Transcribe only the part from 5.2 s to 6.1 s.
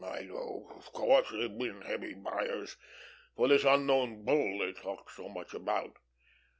much about."